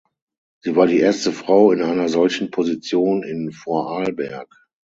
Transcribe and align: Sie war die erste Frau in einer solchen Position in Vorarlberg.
Sie 0.63 0.75
war 0.75 0.87
die 0.87 0.97
erste 0.99 1.31
Frau 1.31 1.71
in 1.71 1.83
einer 1.83 2.09
solchen 2.09 2.49
Position 2.49 3.21
in 3.21 3.51
Vorarlberg. 3.51 4.51